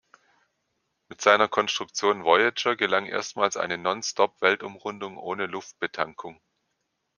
Mit 1.09 1.21
seiner 1.21 1.47
Konstruktion 1.47 2.23
Voyager 2.23 2.75
gelang 2.75 3.05
erstmals 3.05 3.55
eine 3.55 3.77
Nonstop-Weltumrundung 3.77 5.19
ohne 5.19 5.45
Luftbetankung. 5.45 6.41